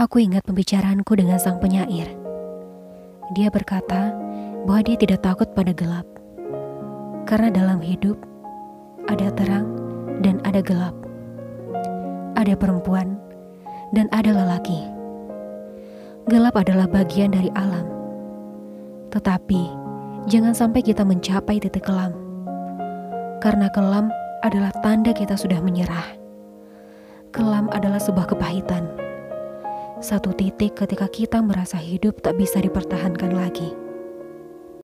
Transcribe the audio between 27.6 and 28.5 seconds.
adalah sebuah